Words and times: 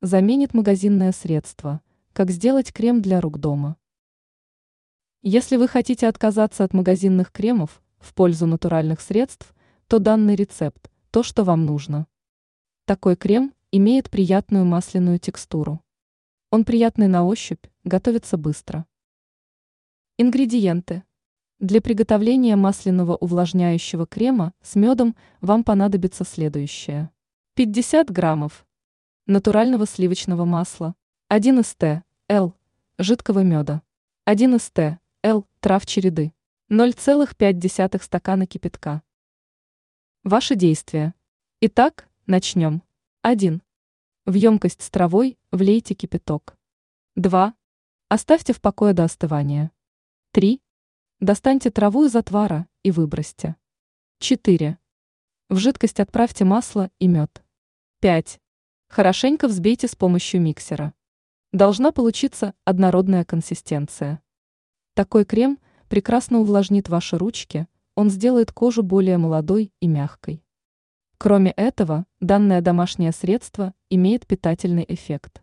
Заменит 0.00 0.54
магазинное 0.54 1.10
средство. 1.10 1.80
Как 2.12 2.30
сделать 2.30 2.72
крем 2.72 3.02
для 3.02 3.20
рук 3.20 3.38
дома. 3.38 3.76
Если 5.22 5.56
вы 5.56 5.66
хотите 5.66 6.06
отказаться 6.06 6.62
от 6.62 6.72
магазинных 6.72 7.32
кремов 7.32 7.82
в 7.98 8.14
пользу 8.14 8.46
натуральных 8.46 9.00
средств, 9.00 9.52
то 9.88 9.98
данный 9.98 10.36
рецепт– 10.36 10.88
то, 11.10 11.24
что 11.24 11.42
вам 11.42 11.66
нужно. 11.66 12.06
Такой 12.84 13.16
крем 13.16 13.52
имеет 13.72 14.08
приятную 14.08 14.64
масляную 14.64 15.18
текстуру. 15.18 15.82
Он 16.52 16.64
приятный 16.64 17.08
на 17.08 17.24
ощупь, 17.24 17.64
готовится 17.82 18.36
быстро. 18.36 18.86
Ингредиенты. 20.16 21.02
Для 21.58 21.80
приготовления 21.80 22.54
масляного 22.54 23.16
увлажняющего 23.16 24.06
крема 24.06 24.54
с 24.62 24.76
медом 24.76 25.16
вам 25.40 25.64
понадобится 25.64 26.22
следующее. 26.22 27.10
50 27.54 28.12
граммов 28.12 28.64
натурального 29.28 29.84
сливочного 29.84 30.46
масла, 30.46 30.94
1 31.28 31.62
ст. 31.62 32.02
Л. 32.30 32.54
жидкого 32.96 33.40
меда, 33.40 33.82
1 34.24 34.58
ст. 34.58 34.98
Л. 35.22 35.46
трав 35.60 35.84
череды, 35.84 36.32
0,5 36.70 38.02
стакана 38.02 38.46
кипятка. 38.46 39.02
Ваши 40.24 40.56
действия. 40.56 41.14
Итак, 41.60 42.08
начнем. 42.26 42.82
1. 43.20 43.60
В 44.24 44.32
емкость 44.32 44.80
с 44.80 44.88
травой 44.88 45.38
влейте 45.52 45.92
кипяток. 45.92 46.56
2. 47.16 47.54
Оставьте 48.08 48.54
в 48.54 48.62
покое 48.62 48.94
до 48.94 49.04
остывания. 49.04 49.72
3. 50.32 50.62
Достаньте 51.20 51.70
траву 51.70 52.06
из 52.06 52.16
отвара 52.16 52.66
и 52.82 52.90
выбросьте. 52.90 53.56
4. 54.20 54.78
В 55.50 55.56
жидкость 55.58 56.00
отправьте 56.00 56.46
масло 56.46 56.90
и 56.98 57.08
мед. 57.08 57.44
5. 58.00 58.40
Хорошенько 58.88 59.48
взбейте 59.48 59.86
с 59.86 59.94
помощью 59.94 60.40
миксера. 60.40 60.94
Должна 61.52 61.92
получиться 61.92 62.54
однородная 62.64 63.24
консистенция. 63.24 64.22
Такой 64.94 65.26
крем 65.26 65.58
прекрасно 65.88 66.40
увлажнит 66.40 66.88
ваши 66.88 67.18
ручки, 67.18 67.66
он 67.94 68.08
сделает 68.08 68.50
кожу 68.50 68.82
более 68.82 69.18
молодой 69.18 69.72
и 69.80 69.88
мягкой. 69.88 70.42
Кроме 71.18 71.50
этого, 71.50 72.06
данное 72.20 72.62
домашнее 72.62 73.12
средство 73.12 73.74
имеет 73.90 74.26
питательный 74.26 74.86
эффект. 74.88 75.42